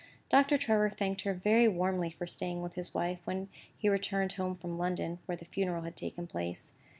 Doctor 0.29 0.57
Trevor 0.57 0.89
thanked 0.89 1.21
her 1.21 1.33
very 1.35 1.67
warmly 1.67 2.09
for 2.09 2.25
staying 2.25 2.63
with 2.63 2.73
his 2.73 2.91
wife, 2.91 3.19
when 3.25 3.49
he 3.77 3.87
returned 3.87 4.31
home 4.33 4.55
from 4.55 4.79
London 4.79 5.19
(where 5.27 5.37
the 5.37 5.45
funeral 5.45 5.83
had 5.83 5.95
taken 5.95 6.25
place). 6.25 6.73